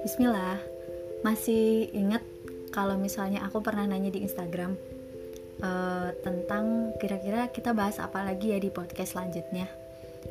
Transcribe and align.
Bismillah, 0.00 0.56
masih 1.20 1.92
ingat 1.92 2.24
kalau 2.72 2.96
misalnya 2.96 3.44
aku 3.44 3.60
pernah 3.60 3.84
nanya 3.84 4.08
di 4.08 4.24
Instagram 4.24 4.72
uh, 5.60 6.16
tentang 6.24 6.96
kira-kira 6.96 7.52
kita 7.52 7.76
bahas 7.76 8.00
apa 8.00 8.24
lagi 8.24 8.56
ya 8.56 8.58
di 8.58 8.72
podcast 8.72 9.12
selanjutnya. 9.12 9.68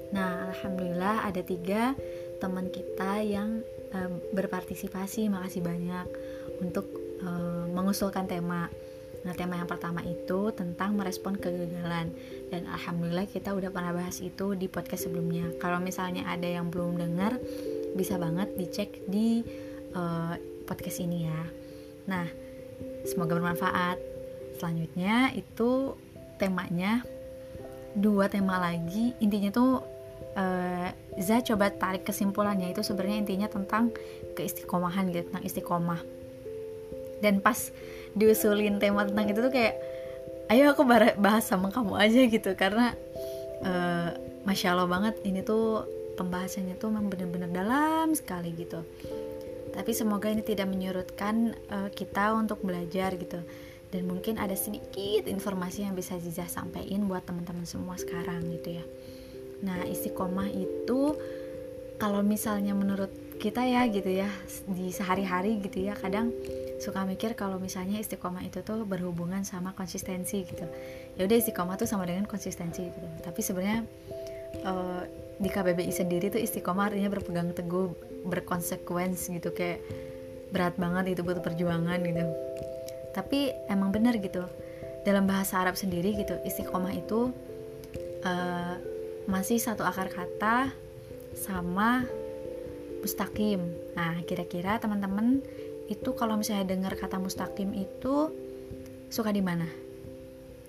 Nah, 0.09 0.49
alhamdulillah 0.49 1.21
ada 1.21 1.45
tiga 1.45 1.93
teman 2.41 2.73
kita 2.73 3.21
yang 3.21 3.61
uh, 3.93 4.09
berpartisipasi. 4.33 5.29
Makasih 5.29 5.61
banyak 5.61 6.07
untuk 6.65 6.89
uh, 7.21 7.69
mengusulkan 7.69 8.25
tema. 8.25 8.73
Nah, 9.21 9.35
tema 9.37 9.59
yang 9.59 9.69
pertama 9.69 10.01
itu 10.01 10.49
tentang 10.49 10.97
merespon 10.97 11.37
kegagalan. 11.37 12.09
Dan 12.49 12.65
alhamdulillah 12.65 13.29
kita 13.29 13.53
udah 13.53 13.69
pernah 13.69 13.93
bahas 13.93 14.17
itu 14.17 14.57
di 14.57 14.65
podcast 14.65 15.05
sebelumnya. 15.05 15.53
Kalau 15.61 15.77
misalnya 15.77 16.25
ada 16.25 16.49
yang 16.49 16.73
belum 16.73 16.97
dengar, 16.97 17.37
bisa 17.93 18.17
banget 18.17 18.53
dicek 18.57 19.03
di 19.09 19.41
uh, 19.93 20.35
podcast 20.65 21.01
ini 21.01 21.25
ya. 21.25 21.41
Nah, 22.09 22.25
semoga 23.05 23.37
bermanfaat. 23.37 23.97
Selanjutnya 24.59 25.31
itu 25.33 25.95
temanya 26.37 27.05
dua 27.95 28.27
tema 28.29 28.59
lagi. 28.59 29.15
Intinya 29.23 29.49
tuh 29.49 29.81
uh, 30.35 30.89
Za 31.19 31.43
coba 31.43 31.73
tarik 31.73 32.07
kesimpulannya 32.07 32.71
itu 32.71 32.79
sebenarnya 32.79 33.19
intinya 33.23 33.47
tentang 33.51 33.91
keistiqomahan 34.35 35.11
gitu, 35.11 35.27
tentang 35.31 35.43
istiqomah. 35.43 36.01
Dan 37.19 37.43
pas 37.43 37.71
diusulin 38.15 38.79
tema 38.79 39.03
tentang 39.03 39.27
itu 39.27 39.39
tuh 39.43 39.51
kayak 39.51 39.75
ayo 40.49 40.73
aku 40.73 40.81
bahas 41.21 41.45
sama 41.45 41.69
kamu 41.69 41.93
aja 41.93 42.21
gitu 42.25 42.57
karena 42.57 42.97
uh, 43.61 44.17
masya 44.49 44.73
allah 44.73 44.89
banget 44.89 45.13
ini 45.21 45.45
tuh 45.45 45.85
pembahasannya 46.19 46.75
tuh 46.75 46.91
memang 46.91 47.07
benar-benar 47.07 47.47
dalam 47.55 48.11
sekali 48.11 48.51
gitu. 48.59 48.83
Tapi 49.71 49.91
semoga 49.95 50.27
ini 50.27 50.43
tidak 50.43 50.67
menyurutkan 50.67 51.55
uh, 51.71 51.87
kita 51.87 52.35
untuk 52.35 52.59
belajar 52.59 53.15
gitu. 53.15 53.39
Dan 53.89 54.05
mungkin 54.05 54.37
ada 54.37 54.53
sedikit 54.53 55.25
informasi 55.25 55.87
yang 55.87 55.95
bisa 55.95 56.19
Zizah 56.19 56.51
sampaikan 56.51 57.07
buat 57.07 57.23
teman-teman 57.23 57.63
semua 57.63 57.95
sekarang 57.95 58.43
gitu 58.59 58.77
ya. 58.77 58.85
Nah 59.63 59.87
istiqomah 59.87 60.51
itu 60.51 61.15
kalau 61.97 62.21
misalnya 62.21 62.75
menurut 62.75 63.09
kita 63.39 63.63
ya 63.63 63.87
gitu 63.87 64.11
ya 64.11 64.27
di 64.67 64.91
sehari-hari 64.91 65.63
gitu 65.63 65.87
ya 65.87 65.95
kadang 65.95 66.35
suka 66.79 67.07
mikir 67.07 67.35
kalau 67.39 67.55
misalnya 67.55 67.99
istiqomah 67.99 68.43
itu 68.43 68.59
tuh 68.63 68.83
berhubungan 68.83 69.47
sama 69.47 69.71
konsistensi 69.73 70.43
gitu. 70.43 70.67
Ya 71.15 71.25
udah 71.25 71.37
istiqomah 71.39 71.79
tuh 71.79 71.87
sama 71.87 72.03
dengan 72.03 72.27
konsistensi 72.27 72.87
gitu. 72.87 73.07
Tapi 73.23 73.39
sebenarnya 73.41 73.79
uh, 74.63 75.03
di 75.39 75.47
KBBI 75.47 75.91
sendiri 75.95 76.27
tuh 76.27 76.43
istiqomah 76.43 76.91
artinya 76.91 77.07
berpegang 77.07 77.55
teguh 77.55 77.95
berkonsekuensi 78.27 79.39
gitu 79.39 79.55
kayak 79.55 79.79
berat 80.51 80.75
banget 80.75 81.15
itu 81.15 81.21
butuh 81.23 81.39
perjuangan 81.39 81.99
gitu. 82.03 82.23
Tapi 83.15 83.55
emang 83.71 83.95
bener 83.95 84.19
gitu 84.19 84.43
dalam 85.07 85.23
bahasa 85.25 85.63
Arab 85.63 85.79
sendiri 85.79 86.11
gitu 86.19 86.35
istiqomah 86.43 86.91
itu 86.91 87.31
uh, 88.27 88.75
masih 89.31 89.57
satu 89.63 89.87
akar 89.87 90.11
kata 90.11 90.75
sama 91.39 92.03
mustaqim. 92.99 93.63
Nah 93.95 94.19
kira-kira 94.27 94.75
teman-teman 94.83 95.39
itu 95.87 96.13
kalau 96.19 96.35
misalnya 96.35 96.75
dengar 96.75 96.93
kata 96.99 97.15
mustaqim 97.15 97.71
itu 97.71 98.29
suka 99.07 99.31
di 99.31 99.39
mana? 99.39 99.65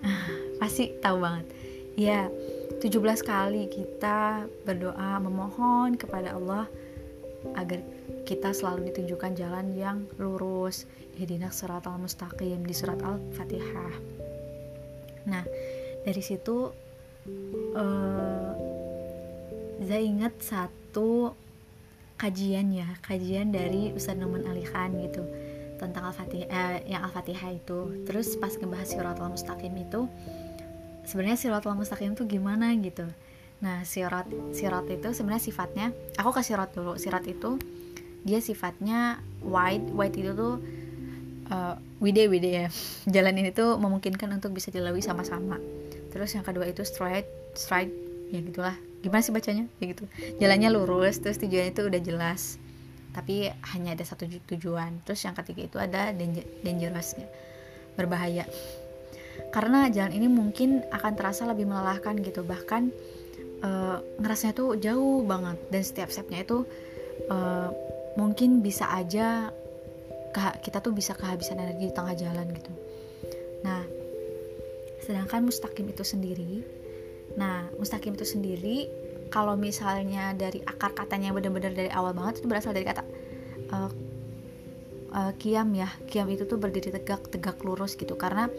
Pasti 0.62 0.94
tahu 1.02 1.18
banget. 1.20 1.46
Ya 1.98 2.30
17 2.78 3.02
kali 3.26 3.66
kita 3.66 4.46
berdoa 4.62 5.18
memohon 5.18 5.98
kepada 5.98 6.38
Allah 6.38 6.70
agar 7.58 7.82
kita 8.22 8.54
selalu 8.54 8.94
ditunjukkan 8.94 9.34
jalan 9.34 9.74
yang 9.74 9.98
lurus. 10.22 10.86
Ihdinas 11.18 11.58
siratal 11.58 11.98
mustaqim 11.98 12.62
di 12.62 12.70
surat 12.70 13.02
al-fatihah. 13.02 13.94
Nah 15.26 15.42
dari 16.06 16.22
situ 16.22 16.70
uh, 17.74 18.50
saya 19.82 20.02
ingat 20.06 20.38
satu 20.38 21.34
kajian 22.20 22.70
ya 22.70 22.88
kajian 23.02 23.50
dari 23.50 23.90
Ustaz 23.96 24.14
Numan 24.14 24.46
Ali 24.46 24.62
Khan 24.62 24.94
gitu 25.00 25.24
tentang 25.80 26.12
al-fatihah 26.12 26.84
eh, 26.84 26.92
yang 26.92 27.02
al-fatihah 27.08 27.56
itu. 27.56 28.04
Terus 28.04 28.36
pas 28.36 28.52
ngebahas 28.52 28.86
siratal 28.86 29.32
mustaqim 29.32 29.72
itu 29.74 30.06
sebenarnya 31.10 31.34
siratul 31.34 31.74
mustaqim 31.74 32.14
tuh 32.14 32.30
gimana 32.30 32.70
gitu. 32.78 33.02
Nah 33.58 33.82
sirat 33.82 34.30
sirat 34.54 34.86
itu 34.86 35.10
sebenarnya 35.10 35.42
sifatnya 35.42 35.86
aku 36.14 36.30
kasih 36.30 36.54
sirat 36.54 36.70
dulu. 36.70 36.94
Sirat 36.94 37.26
itu 37.26 37.58
dia 38.22 38.38
sifatnya 38.38 39.18
wide 39.42 39.90
wide 39.90 40.14
itu 40.14 40.30
tuh 40.38 40.62
uh, 41.50 41.74
wide 41.98 42.30
wide 42.30 42.46
ya. 42.46 42.66
Jalan 43.14 43.42
ini 43.42 43.50
tuh 43.50 43.74
memungkinkan 43.74 44.30
untuk 44.30 44.54
bisa 44.54 44.70
dilalui 44.70 45.02
sama-sama. 45.02 45.58
Terus 46.14 46.30
yang 46.38 46.46
kedua 46.46 46.70
itu 46.70 46.86
straight 46.86 47.26
straight 47.58 47.90
ya 48.30 48.38
gitulah. 48.38 48.78
Gimana 49.02 49.26
sih 49.26 49.34
bacanya? 49.34 49.66
Ya 49.82 49.84
gitu. 49.90 50.06
Jalannya 50.38 50.70
lurus 50.70 51.18
terus 51.18 51.42
tujuannya 51.42 51.74
itu 51.74 51.82
udah 51.90 52.00
jelas. 52.00 52.62
Tapi 53.10 53.50
hanya 53.74 53.98
ada 53.98 54.06
satu 54.06 54.30
tujuan. 54.54 55.02
Terus 55.02 55.26
yang 55.26 55.34
ketiga 55.34 55.66
itu 55.66 55.76
ada 55.82 56.14
danger, 56.14 56.46
dangerousnya. 56.62 57.26
Berbahaya 57.98 58.46
karena 59.48 59.88
jalan 59.88 60.12
ini 60.12 60.28
mungkin 60.28 60.84
akan 60.92 61.12
terasa 61.16 61.48
lebih 61.48 61.64
melelahkan 61.64 62.20
gitu. 62.20 62.44
Bahkan 62.44 62.82
uh, 63.64 63.96
ngerasanya 64.20 64.54
tuh 64.54 64.76
jauh 64.76 65.24
banget. 65.24 65.56
Dan 65.72 65.82
setiap 65.82 66.12
stepnya 66.12 66.44
itu 66.44 66.68
uh, 67.32 67.68
mungkin 68.20 68.60
bisa 68.60 68.86
aja 68.92 69.48
kita 70.62 70.78
tuh 70.78 70.94
bisa 70.94 71.16
kehabisan 71.18 71.58
energi 71.58 71.90
di 71.90 71.94
tengah 71.94 72.14
jalan 72.14 72.46
gitu. 72.54 72.72
Nah 73.66 73.82
sedangkan 75.00 75.48
mustaqim 75.48 75.88
itu 75.88 76.04
sendiri 76.04 76.62
nah 77.38 77.66
mustaqim 77.78 78.14
itu 78.18 78.26
sendiri 78.26 78.90
kalau 79.30 79.54
misalnya 79.54 80.34
dari 80.34 80.58
akar 80.66 80.90
katanya 80.92 81.30
benar-benar 81.30 81.70
dari 81.70 81.86
awal 81.86 82.10
banget 82.10 82.42
itu 82.42 82.46
berasal 82.50 82.74
dari 82.74 82.82
kata 82.82 83.02
uh, 83.70 83.90
uh, 85.14 85.32
kiam 85.38 85.70
ya. 85.74 85.88
Kiam 86.10 86.26
itu 86.30 86.46
tuh 86.46 86.58
berdiri 86.58 86.90
tegak 86.90 87.30
tegak 87.30 87.62
lurus 87.62 87.94
gitu. 87.94 88.18
Karena 88.18 88.50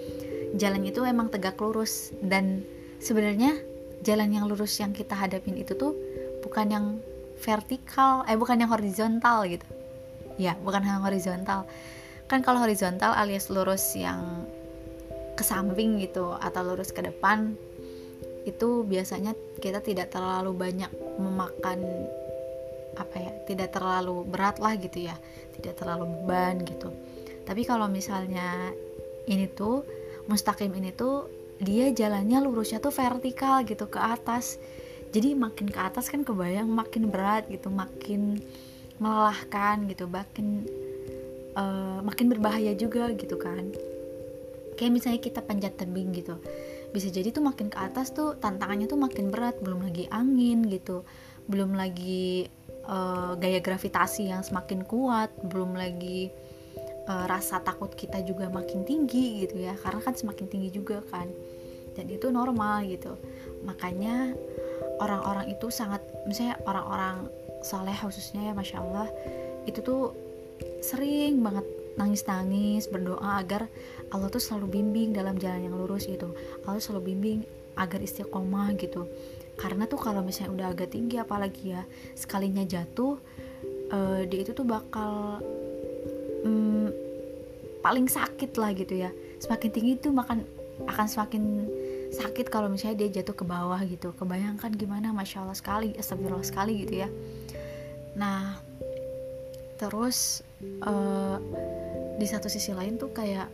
jalan 0.55 0.83
itu 0.87 1.03
emang 1.05 1.31
tegak 1.31 1.59
lurus. 1.59 2.11
Dan 2.19 2.65
sebenarnya 2.99 3.55
jalan 4.01 4.33
yang 4.33 4.45
lurus 4.49 4.79
yang 4.81 4.91
kita 4.91 5.13
hadapin 5.15 5.55
itu 5.55 5.77
tuh 5.77 5.93
bukan 6.41 6.67
yang 6.67 6.85
vertikal 7.41 8.25
eh 8.29 8.37
bukan 8.37 8.61
yang 8.61 8.71
horizontal 8.71 9.45
gitu. 9.47 9.65
Ya 10.37 10.57
bukan 10.61 10.81
yang 10.81 11.03
horizontal. 11.05 11.69
Kan 12.29 12.41
kalau 12.41 12.63
horizontal 12.63 13.13
alias 13.13 13.51
lurus 13.51 13.93
yang 13.97 14.47
ke 15.35 15.43
samping 15.43 15.97
gitu 16.01 16.37
atau 16.37 16.61
lurus 16.63 16.93
ke 16.93 17.01
depan 17.01 17.55
itu 18.45 18.81
biasanya 18.85 19.37
kita 19.61 19.79
tidak 19.85 20.09
terlalu 20.09 20.53
banyak 20.53 20.89
memakan 21.21 21.81
apa 22.97 23.15
ya 23.15 23.31
tidak 23.45 23.69
terlalu 23.71 24.25
berat 24.27 24.57
lah 24.57 24.73
gitu 24.77 25.07
ya. 25.09 25.15
Tidak 25.57 25.77
terlalu 25.77 26.09
beban 26.09 26.61
gitu. 26.65 26.89
Tapi 27.45 27.65
kalau 27.65 27.89
misalnya 27.89 28.73
ini 29.29 29.45
tuh 29.49 29.85
mustaqim 30.29 30.73
ini 30.73 30.93
tuh 30.93 31.29
dia 31.61 31.93
jalannya 31.93 32.41
lurusnya 32.41 32.81
tuh 32.81 32.93
vertikal 32.93 33.61
gitu 33.65 33.85
ke 33.85 34.01
atas. 34.01 34.57
Jadi 35.11 35.37
makin 35.37 35.67
ke 35.69 35.79
atas 35.79 36.09
kan 36.09 36.25
kebayang 36.25 36.71
makin 36.71 37.11
berat 37.11 37.45
gitu 37.51 37.69
makin 37.69 38.41
melelahkan 38.97 39.85
gitu 39.89 40.05
makin 40.09 40.65
uh, 41.53 41.99
makin 42.01 42.31
berbahaya 42.33 42.73
juga 42.73 43.13
gitu 43.13 43.37
kan. 43.37 43.69
Kayak 44.79 44.91
misalnya 44.97 45.21
kita 45.21 45.41
panjat 45.45 45.77
tebing 45.77 46.09
gitu. 46.17 46.41
Bisa 46.91 47.13
jadi 47.13 47.29
tuh 47.29 47.45
makin 47.45 47.69
ke 47.69 47.77
atas 47.77 48.11
tuh 48.11 48.39
tantangannya 48.41 48.89
tuh 48.89 48.97
makin 48.97 49.29
berat 49.29 49.59
belum 49.61 49.85
lagi 49.85 50.09
angin 50.09 50.65
gitu. 50.65 51.05
Belum 51.45 51.75
lagi 51.75 52.49
uh, 52.87 53.37
gaya 53.37 53.59
gravitasi 53.61 54.31
yang 54.31 54.41
semakin 54.41 54.81
kuat 54.87 55.29
belum 55.45 55.77
lagi 55.77 56.31
uh, 57.11 57.25
rasa 57.27 57.59
takut 57.59 57.91
kita 57.91 58.23
juga 58.23 58.47
makin 58.47 58.87
tinggi 58.87 59.43
gitu 59.43 59.59
ya. 59.59 59.75
Karena 59.75 59.99
kan 59.99 60.15
semakin 60.15 60.47
tinggi 60.47 60.69
juga 60.71 61.03
kan. 61.11 61.27
Dan 61.91 62.07
itu 62.07 62.31
normal 62.31 62.87
gitu. 62.87 63.19
Makanya 63.67 64.31
orang-orang 65.03 65.51
itu 65.51 65.67
sangat 65.67 65.99
misalnya 66.23 66.55
orang-orang 66.63 67.27
soleh 67.61 67.93
khususnya 67.93 68.49
ya 68.49 68.53
masya 68.55 68.81
Allah 68.81 69.09
itu 69.69 69.83
tuh 69.83 70.15
sering 70.81 71.41
banget 71.43 71.65
nangis-nangis 71.99 72.87
berdoa 72.87 73.37
agar 73.37 73.67
Allah 74.09 74.31
tuh 74.31 74.39
selalu 74.39 74.79
bimbing 74.79 75.11
dalam 75.11 75.35
jalan 75.35 75.67
yang 75.67 75.75
lurus 75.75 76.07
gitu. 76.07 76.31
Allah 76.63 76.79
selalu 76.79 77.13
bimbing 77.13 77.39
agar 77.75 77.99
istiqomah 77.99 78.71
gitu. 78.79 79.05
Karena 79.59 79.85
tuh 79.85 79.99
kalau 79.99 80.23
misalnya 80.23 80.51
udah 80.55 80.67
agak 80.73 80.95
tinggi 80.95 81.19
apalagi 81.19 81.75
ya 81.75 81.83
sekalinya 82.15 82.63
jatuh 82.65 83.19
uh, 83.91 84.21
dia 84.25 84.39
itu 84.41 84.55
tuh 84.55 84.65
bakal 84.65 85.43
hmm, 86.41 86.87
paling 87.81 88.07
sakit 88.07 88.55
lah 88.57 88.71
gitu 88.77 89.05
ya. 89.05 89.09
Semakin 89.41 89.69
tinggi 89.73 89.91
itu 89.97 90.09
makan 90.13 90.45
akan 90.85 91.05
semakin 91.05 91.43
sakit 92.11 92.49
kalau 92.49 92.69
misalnya 92.69 93.05
dia 93.05 93.21
jatuh 93.21 93.35
ke 93.35 93.43
bawah 93.45 93.81
gitu. 93.85 94.13
Kebayangkan 94.15 94.71
gimana 94.77 95.11
masya 95.11 95.43
allah 95.43 95.57
sekali 95.57 95.97
astagfirullah 95.97 96.45
sekali 96.45 96.85
gitu 96.85 97.05
ya. 97.05 97.09
Nah 98.15 98.61
terus 99.81 100.45
uh, 100.85 101.41
di 102.21 102.25
satu 102.29 102.45
sisi 102.45 102.69
lain 102.69 103.01
tuh 103.01 103.09
kayak 103.09 103.49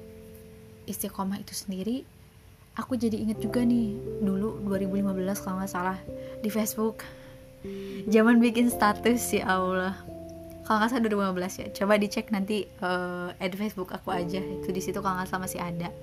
istiqomah 0.87 1.39
itu 1.39 1.55
sendiri 1.55 2.03
aku 2.77 2.93
jadi 2.93 3.17
inget 3.17 3.41
juga 3.41 3.65
nih 3.65 3.97
dulu 4.21 4.61
2015 4.69 5.43
kalau 5.43 5.55
nggak 5.59 5.71
salah 5.71 5.97
di 6.39 6.49
Facebook. 6.53 7.01
Zaman 8.07 8.37
bikin 8.39 8.69
status 8.69 9.33
ya 9.33 9.49
Allah 9.49 9.97
kalau 10.67 10.83
nggak 10.83 10.91
salah 10.91 11.31
2015 11.31 11.63
ya. 11.63 11.67
Coba 11.71 11.95
dicek 11.95 12.27
nanti 12.27 12.67
uh, 12.83 13.31
ad 13.39 13.55
Facebook 13.55 13.95
aku 13.95 14.11
aja. 14.11 14.43
Itu 14.43 14.75
di 14.75 14.83
situ 14.83 14.99
kalau 14.99 15.15
nggak 15.15 15.31
salah 15.31 15.47
masih 15.47 15.63
ada. 15.63 15.95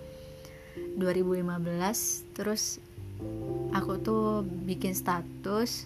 2015 0.96 1.44
terus 2.32 2.80
aku 3.76 4.00
tuh 4.00 4.42
bikin 4.64 4.96
status 4.96 5.84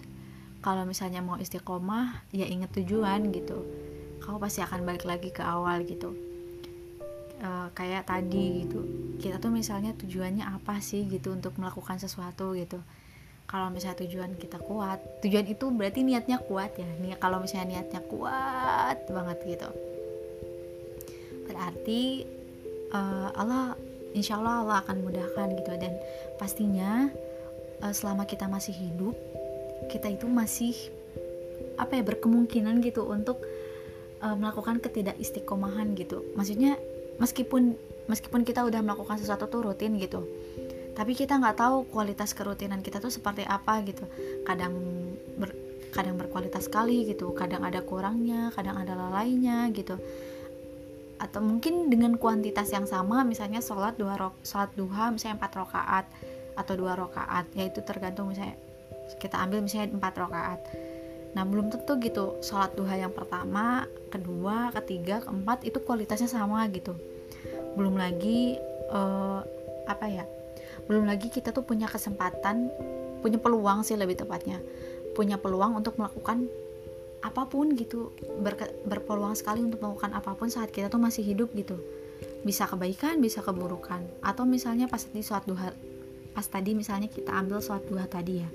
kalau 0.63 0.87
misalnya 0.87 1.19
mau 1.19 1.35
istiqomah 1.35 2.23
ya 2.31 2.47
inget 2.47 2.71
tujuan 2.79 3.35
gitu. 3.35 3.67
Kamu 4.23 4.39
pasti 4.39 4.63
akan 4.63 4.87
balik 4.87 5.03
lagi 5.03 5.35
ke 5.35 5.43
awal 5.43 5.83
gitu. 5.83 6.15
Uh, 7.43 7.67
kayak 7.75 8.07
tadi 8.07 8.63
gitu. 8.63 8.79
Kita 9.19 9.43
tuh 9.43 9.51
misalnya 9.51 9.91
tujuannya 9.99 10.47
apa 10.47 10.79
sih 10.79 11.03
gitu 11.11 11.35
untuk 11.35 11.51
melakukan 11.59 11.99
sesuatu 11.99 12.55
gitu 12.55 12.79
kalau 13.49 13.73
misalnya 13.73 14.05
tujuan 14.05 14.37
kita 14.37 14.61
kuat 14.61 15.01
tujuan 15.25 15.49
itu 15.49 15.65
berarti 15.73 16.05
niatnya 16.05 16.37
kuat 16.37 16.77
ya. 16.77 16.85
Nih 17.01 17.17
kalau 17.17 17.41
misalnya 17.41 17.81
niatnya 17.81 18.05
kuat 18.05 19.09
banget 19.09 19.37
gitu. 19.57 19.69
Berarti 21.49 22.29
uh, 22.93 23.33
Allah 23.33 23.73
insya 24.13 24.37
Allah 24.37 24.61
Allah 24.61 24.77
akan 24.85 25.01
mudahkan 25.01 25.47
gitu. 25.57 25.71
Dan 25.81 25.97
pastinya 26.37 27.09
uh, 27.81 27.93
selama 27.93 28.29
kita 28.29 28.45
masih 28.45 28.77
hidup 28.77 29.17
kita 29.89 30.13
itu 30.13 30.29
masih 30.29 30.77
apa 31.81 31.97
ya 31.97 32.03
berkemungkinan 32.05 32.85
gitu 32.85 33.09
untuk 33.09 33.41
uh, 34.21 34.37
melakukan 34.37 34.77
ketidak 34.77 35.17
istiqomahan 35.17 35.97
gitu. 35.97 36.21
Maksudnya 36.37 36.77
meskipun 37.17 37.73
meskipun 38.05 38.45
kita 38.45 38.61
udah 38.61 38.85
melakukan 38.85 39.17
sesuatu 39.17 39.49
tuh 39.49 39.73
rutin 39.73 39.97
gitu 39.97 40.21
tapi 40.99 41.15
kita 41.15 41.39
nggak 41.39 41.55
tahu 41.55 41.87
kualitas 41.87 42.35
kerutinan 42.35 42.83
kita 42.83 42.99
tuh 42.99 43.07
seperti 43.07 43.47
apa 43.47 43.79
gitu 43.87 44.03
kadang 44.43 44.75
ber, 45.39 45.55
kadang 45.95 46.19
berkualitas 46.19 46.67
sekali 46.67 47.07
gitu 47.07 47.31
kadang 47.31 47.63
ada 47.63 47.79
kurangnya 47.79 48.51
kadang 48.51 48.75
ada 48.75 48.99
lalainya 48.99 49.71
gitu 49.71 49.95
atau 51.19 51.39
mungkin 51.39 51.87
dengan 51.87 52.19
kuantitas 52.19 52.67
yang 52.75 52.83
sama 52.83 53.23
misalnya 53.23 53.63
sholat 53.63 53.95
dua 53.95 54.19
rok 54.19 54.35
sholat 54.43 54.75
duha 54.75 55.15
misalnya 55.15 55.39
empat 55.39 55.53
rakaat 55.55 56.05
atau 56.59 56.73
dua 56.75 56.99
rakaat 56.99 57.47
yaitu 57.55 57.79
tergantung 57.87 58.35
misalnya 58.35 58.59
kita 59.23 59.39
ambil 59.39 59.63
misalnya 59.63 59.95
empat 59.95 60.13
rakaat 60.19 60.59
Nah 61.37 61.45
belum 61.45 61.69
tentu 61.69 61.93
gitu 62.01 62.41
sholat 62.41 62.73
duha 62.73 63.05
yang 63.05 63.13
pertama, 63.13 63.85
kedua, 64.09 64.73
ketiga, 64.81 65.21
keempat 65.21 65.61
itu 65.61 65.77
kualitasnya 65.77 66.25
sama 66.25 66.65
gitu. 66.73 66.97
Belum 67.77 67.93
lagi 67.93 68.57
uh, 68.89 69.45
apa 69.85 70.05
ya? 70.09 70.25
Belum 70.87 71.09
lagi 71.09 71.27
kita 71.27 71.51
tuh 71.51 71.65
punya 71.65 71.89
kesempatan, 71.89 72.69
punya 73.19 73.41
peluang 73.41 73.83
sih 73.83 73.99
lebih 73.99 74.21
tepatnya, 74.21 74.61
punya 75.17 75.35
peluang 75.41 75.79
untuk 75.79 75.97
melakukan 75.99 76.47
apa 77.19 77.43
pun 77.51 77.75
gitu, 77.75 78.15
Ber, 78.39 78.55
berpeluang 78.87 79.35
sekali 79.35 79.59
untuk 79.59 79.83
melakukan 79.83 80.15
apa 80.15 80.31
pun 80.37 80.47
saat 80.47 80.71
kita 80.71 80.87
tuh 80.87 81.01
masih 81.01 81.25
hidup 81.25 81.51
gitu. 81.57 81.75
Bisa 82.47 82.63
kebaikan, 82.63 83.19
bisa 83.19 83.43
keburukan. 83.43 83.99
Atau 84.23 84.47
misalnya 84.47 84.87
pas 84.87 85.03
di 85.03 85.19
sholat 85.19 85.43
duha, 85.43 85.75
pas 86.31 86.47
tadi 86.47 86.71
misalnya 86.71 87.11
kita 87.11 87.35
ambil 87.35 87.59
sholat 87.59 87.83
duha 87.89 88.07
tadi 88.07 88.33
ya 88.39 88.49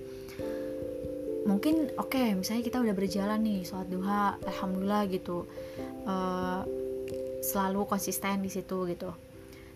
mungkin 1.45 1.93
oke 2.01 2.17
okay, 2.17 2.33
misalnya 2.33 2.65
kita 2.65 2.81
udah 2.81 2.95
berjalan 2.97 3.41
nih 3.45 3.61
sholat 3.69 3.89
duha 3.93 4.41
alhamdulillah 4.49 5.05
gitu 5.13 5.45
uh, 6.09 6.65
selalu 7.45 7.85
konsisten 7.85 8.41
di 8.41 8.49
situ 8.49 8.89
gitu 8.89 9.13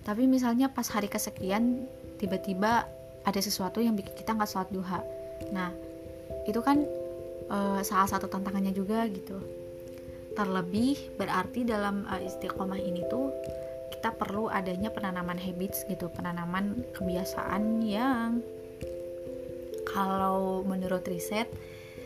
tapi 0.03 0.25
misalnya 0.25 0.73
pas 0.73 0.89
hari 0.89 1.13
kesekian 1.13 1.85
tiba-tiba 2.19 2.85
ada 3.25 3.41
sesuatu 3.41 3.79
yang 3.79 3.95
bikin 3.95 4.15
kita 4.19 4.35
nggak 4.35 4.51
sholat 4.51 4.69
duha 4.75 5.01
nah 5.55 5.71
itu 6.45 6.61
kan 6.61 6.83
uh, 7.49 7.81
salah 7.87 8.09
satu 8.11 8.27
tantangannya 8.27 8.75
juga 8.75 9.07
gitu 9.09 9.39
terlebih 10.35 11.19
berarti 11.19 11.63
dalam 11.67 12.05
uh, 12.11 12.21
istiqomah 12.21 12.79
ini 12.79 13.07
tuh 13.07 13.31
kita 13.95 14.15
perlu 14.15 14.47
adanya 14.53 14.93
penanaman 14.93 15.41
habits 15.41 15.87
gitu 15.89 16.11
penanaman 16.13 16.85
kebiasaan 16.95 17.83
yang 17.83 18.45
kalau 19.89 20.63
menurut 20.63 21.03
riset 21.09 21.49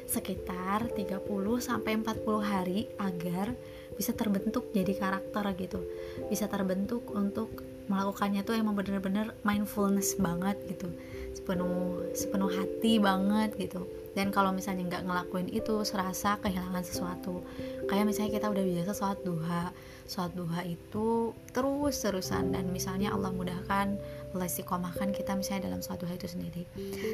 sekitar 0.06 0.92
30 0.92 1.24
sampai 1.58 1.96
40 1.96 2.24
hari 2.44 2.80
agar 3.00 3.56
bisa 3.96 4.12
terbentuk 4.12 4.68
jadi 4.72 4.92
karakter 4.92 5.44
gitu. 5.56 5.80
Bisa 6.28 6.48
terbentuk 6.48 7.08
untuk 7.12 7.64
melakukannya 7.90 8.42
tuh 8.46 8.54
emang 8.58 8.74
bener-bener 8.78 9.34
mindfulness 9.42 10.14
banget 10.18 10.58
gitu. 10.68 10.90
Sepenuh 11.32 12.06
sepenuh 12.12 12.50
hati 12.50 13.02
banget 13.02 13.56
gitu. 13.58 13.88
Dan 14.12 14.28
kalau 14.28 14.52
misalnya 14.52 14.86
nggak 14.86 15.04
ngelakuin 15.08 15.48
itu 15.48 15.80
serasa 15.88 16.36
kehilangan 16.44 16.84
sesuatu. 16.84 17.40
Kayak 17.88 18.12
misalnya 18.12 18.30
kita 18.36 18.46
udah 18.52 18.64
biasa 18.64 18.92
sholat 18.92 19.20
duha. 19.24 19.64
Sholat 20.04 20.32
duha 20.36 20.60
itu 20.68 21.32
terus-terusan 21.56 22.52
dan 22.52 22.68
misalnya 22.68 23.14
Allah 23.14 23.32
mudahkan 23.32 23.96
Allah 24.32 24.48
istiqomahkan 24.48 25.12
kita 25.12 25.36
misalnya 25.36 25.70
dalam 25.70 25.80
sholat 25.84 26.00
duha 26.02 26.14
itu 26.16 26.26
sendiri 26.26 26.64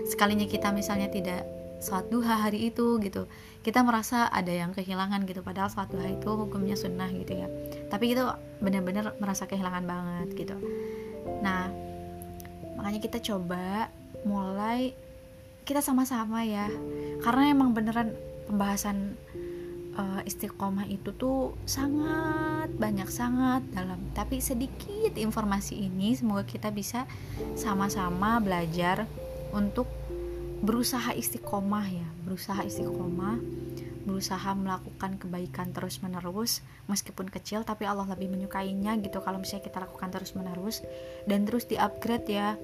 sekalinya 0.06 0.46
kita 0.46 0.70
misalnya 0.70 1.10
tidak 1.10 1.44
sholat 1.78 2.06
duha 2.10 2.34
hari 2.48 2.70
itu 2.70 2.98
gitu. 3.02 3.26
Kita 3.62 3.82
merasa 3.82 4.30
ada 4.30 4.50
yang 4.50 4.74
kehilangan 4.74 5.26
gitu. 5.26 5.40
Padahal 5.42 5.70
sholat 5.70 5.90
duha 5.90 6.08
itu 6.10 6.30
hukumnya 6.30 6.74
sunnah 6.74 7.10
gitu 7.10 7.38
ya. 7.38 7.48
Tapi 7.90 8.14
itu 8.14 8.24
benar-benar 8.62 9.14
merasa 9.22 9.46
kehilangan 9.46 9.84
banget 9.86 10.28
gitu. 10.34 10.56
Nah 11.42 11.70
makanya 12.78 13.00
kita 13.02 13.18
coba 13.22 13.90
mulai 14.26 14.94
kita 15.66 15.82
sama-sama 15.84 16.42
ya. 16.46 16.70
Karena 17.22 17.52
emang 17.52 17.74
beneran 17.74 18.14
pembahasan 18.48 19.18
uh, 19.98 20.22
istiqomah 20.24 20.86
itu 20.86 21.10
tuh 21.18 21.58
sangat 21.66 22.70
banyak 22.78 23.10
sangat 23.10 23.66
dalam. 23.74 23.98
Tapi 24.14 24.38
sedikit 24.38 25.18
informasi 25.18 25.90
ini 25.90 26.14
semoga 26.14 26.46
kita 26.46 26.70
bisa 26.70 27.04
sama-sama 27.58 28.38
belajar 28.38 29.04
untuk 29.52 29.97
berusaha 30.58 31.14
istiqomah 31.14 31.86
ya 31.86 32.08
berusaha 32.26 32.60
istiqomah 32.66 33.38
berusaha 34.08 34.50
melakukan 34.56 35.20
kebaikan 35.20 35.70
terus 35.76 36.00
menerus 36.00 36.64
meskipun 36.88 37.28
kecil 37.28 37.62
tapi 37.62 37.84
Allah 37.84 38.08
lebih 38.08 38.32
menyukainya 38.32 38.96
gitu 39.04 39.20
kalau 39.20 39.36
misalnya 39.36 39.68
kita 39.68 39.84
lakukan 39.84 40.08
terus 40.08 40.32
menerus 40.32 40.80
dan 41.28 41.44
terus 41.44 41.68
di 41.68 41.76
upgrade 41.76 42.26
ya 42.26 42.56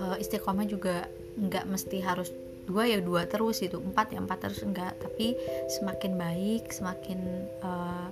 uh, 0.00 0.16
istiqomah 0.16 0.64
juga 0.64 1.04
nggak 1.36 1.68
mesti 1.68 2.00
harus 2.00 2.32
dua 2.66 2.88
ya 2.88 2.98
dua 2.98 3.28
terus 3.30 3.62
itu 3.62 3.78
empat 3.78 4.16
ya 4.16 4.18
empat 4.18 4.48
terus 4.48 4.64
enggak 4.64 4.96
tapi 4.98 5.38
semakin 5.70 6.18
baik 6.18 6.72
semakin 6.72 7.20
uh, 7.62 8.10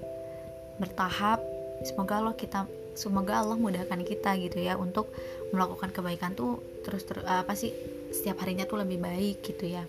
bertahap 0.78 1.42
semoga 1.82 2.22
Allah 2.22 2.36
kita 2.38 2.68
semoga 2.94 3.42
Allah 3.42 3.58
mudahkan 3.58 4.06
kita 4.06 4.38
gitu 4.38 4.62
ya 4.62 4.78
untuk 4.78 5.10
melakukan 5.50 5.90
kebaikan 5.90 6.38
tuh 6.38 6.62
terus 6.86 7.02
ter, 7.02 7.18
apa 7.26 7.58
sih 7.58 7.74
setiap 8.14 8.46
harinya 8.46 8.62
tuh 8.62 8.78
lebih 8.86 9.02
baik 9.02 9.42
gitu 9.42 9.74
ya. 9.74 9.82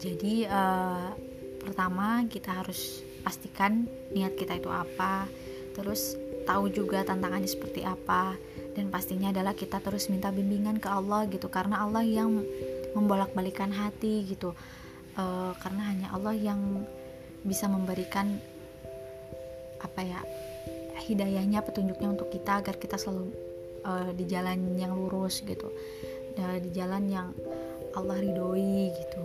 Jadi 0.00 0.48
uh, 0.48 1.12
pertama 1.60 2.24
kita 2.30 2.64
harus 2.64 3.04
pastikan 3.20 3.84
niat 4.14 4.32
kita 4.38 4.56
itu 4.56 4.72
apa 4.72 5.28
terus 5.76 6.16
tahu 6.48 6.72
juga 6.72 7.04
tantangannya 7.04 7.50
seperti 7.50 7.84
apa 7.84 8.32
dan 8.72 8.88
pastinya 8.88 9.28
adalah 9.34 9.52
kita 9.52 9.82
terus 9.84 10.08
minta 10.08 10.32
bimbingan 10.32 10.80
ke 10.80 10.88
Allah 10.88 11.26
gitu 11.28 11.50
karena 11.50 11.82
Allah 11.82 12.06
yang 12.06 12.30
membolak-balikan 12.96 13.74
hati 13.74 14.24
gitu. 14.24 14.54
E, 15.18 15.24
karena 15.58 15.82
hanya 15.92 16.08
Allah 16.14 16.34
yang 16.34 16.86
bisa 17.42 17.66
memberikan 17.66 18.38
apa 19.82 20.00
ya 20.02 20.20
hidayahnya 21.06 21.62
petunjuknya 21.62 22.18
untuk 22.18 22.30
kita 22.30 22.62
agar 22.62 22.74
kita 22.78 22.98
selalu 22.98 23.30
e, 23.82 23.92
di 24.14 24.24
jalan 24.26 24.78
yang 24.78 24.94
lurus 24.94 25.42
gitu. 25.42 25.70
Dan 26.34 26.62
di 26.62 26.70
jalan 26.70 27.06
yang 27.10 27.28
Allah 27.94 28.18
ridhoi 28.18 28.94
gitu. 28.94 29.22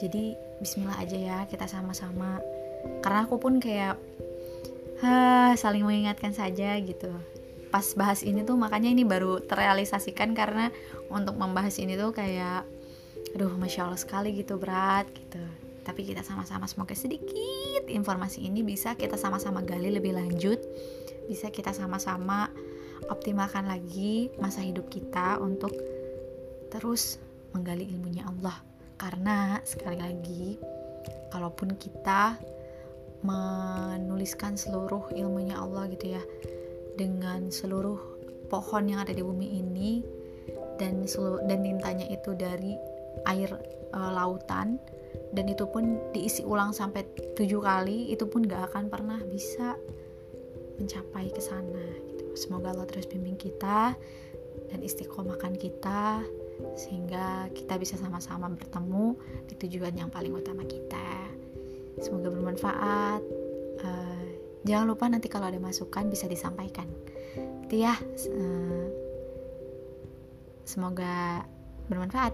Jadi 0.00 0.50
Bismillah 0.60 1.00
aja 1.00 1.16
ya 1.16 1.38
kita 1.48 1.64
sama-sama. 1.64 2.36
Karena 3.00 3.24
aku 3.24 3.40
pun 3.40 3.64
kayak 3.64 3.96
ha, 5.00 5.56
saling 5.56 5.84
mengingatkan 5.84 6.36
saja 6.36 6.76
gitu. 6.80 7.08
Pas 7.72 7.86
bahas 7.96 8.20
ini 8.20 8.44
tuh 8.44 8.60
makanya 8.60 8.92
ini 8.92 9.08
baru 9.08 9.40
terrealisasikan 9.40 10.36
karena 10.36 10.68
untuk 11.08 11.40
membahas 11.40 11.80
ini 11.80 11.96
tuh 11.96 12.12
kayak 12.12 12.68
aduh 13.30 13.54
masya 13.56 13.88
allah 13.88 14.00
sekali 14.00 14.36
gitu 14.36 14.60
berat 14.60 15.08
gitu. 15.16 15.40
Tapi 15.80 16.04
kita 16.04 16.20
sama-sama 16.20 16.68
semoga 16.68 16.92
sedikit 16.92 17.88
informasi 17.88 18.44
ini 18.44 18.60
bisa 18.60 18.94
kita 19.00 19.16
sama-sama 19.16 19.64
gali 19.64 19.88
lebih 19.88 20.12
lanjut. 20.12 20.60
Bisa 21.24 21.48
kita 21.48 21.72
sama-sama 21.72 22.52
optimalkan 23.10 23.66
lagi 23.66 24.30
masa 24.38 24.62
hidup 24.62 24.86
kita 24.88 25.36
untuk 25.42 25.74
terus 26.70 27.18
menggali 27.52 27.90
ilmunya 27.90 28.24
Allah 28.30 28.56
karena 28.96 29.58
sekali 29.66 29.98
lagi 29.98 30.56
kalaupun 31.34 31.74
kita 31.74 32.38
menuliskan 33.26 34.56
seluruh 34.56 35.12
ilmunya 35.12 35.58
Allah 35.58 35.90
gitu 35.92 36.16
ya 36.16 36.22
dengan 36.96 37.52
seluruh 37.52 37.98
pohon 38.48 38.88
yang 38.88 39.04
ada 39.04 39.12
di 39.12 39.20
bumi 39.20 39.60
ini 39.60 40.00
dan 40.80 41.04
seluruh 41.04 41.44
dan 41.44 41.60
tintanya 41.60 42.08
itu 42.08 42.32
dari 42.32 42.74
air 43.28 43.50
e, 43.92 43.98
lautan 43.98 44.80
dan 45.36 45.44
itu 45.46 45.68
pun 45.68 46.00
diisi 46.16 46.42
ulang 46.42 46.72
sampai 46.72 47.04
tujuh 47.36 47.60
kali 47.60 48.10
itu 48.10 48.24
pun 48.24 48.42
gak 48.48 48.72
akan 48.72 48.88
pernah 48.88 49.20
bisa 49.28 49.76
mencapai 50.80 51.28
ke 51.28 51.42
sana. 51.44 52.09
Semoga 52.40 52.72
Allah 52.72 52.88
terus 52.88 53.04
bimbing 53.04 53.36
kita 53.36 53.92
dan 54.72 54.80
istiqomahkan 54.80 55.52
kita 55.60 56.24
sehingga 56.76 57.52
kita 57.52 57.76
bisa 57.76 58.00
sama-sama 58.00 58.48
bertemu 58.52 59.16
di 59.48 59.54
tujuan 59.60 59.92
yang 59.96 60.08
paling 60.08 60.32
utama 60.32 60.64
kita. 60.64 61.28
Semoga 62.00 62.32
bermanfaat. 62.32 63.20
Uh, 63.80 64.24
jangan 64.64 64.88
lupa 64.88 65.04
nanti 65.08 65.28
kalau 65.28 65.48
ada 65.48 65.60
masukan 65.60 66.08
bisa 66.08 66.24
disampaikan. 66.28 66.88
Itu 67.68 67.80
ya. 67.80 67.96
Uh, 68.32 68.88
semoga 70.64 71.44
bermanfaat. 71.88 72.32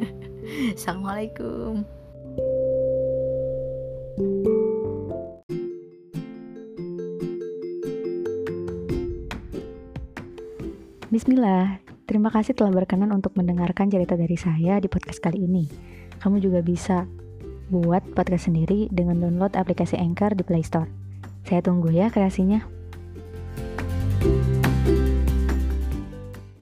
Assalamualaikum 0.76 1.84
Bismillah, 11.10 11.82
terima 12.06 12.30
kasih 12.30 12.54
telah 12.54 12.70
berkenan 12.70 13.10
untuk 13.10 13.34
mendengarkan 13.34 13.90
cerita 13.90 14.14
dari 14.14 14.38
saya 14.38 14.78
di 14.78 14.86
podcast 14.86 15.18
kali 15.18 15.42
ini. 15.42 15.66
Kamu 16.22 16.38
juga 16.38 16.62
bisa 16.62 17.02
buat 17.66 18.06
podcast 18.14 18.46
sendiri 18.46 18.86
dengan 18.94 19.18
download 19.18 19.58
aplikasi 19.58 19.98
Anchor 19.98 20.38
di 20.38 20.46
Play 20.46 20.62
Store. 20.62 20.86
Saya 21.42 21.66
tunggu 21.66 21.90
ya 21.90 22.14
kreasinya. 22.14 22.62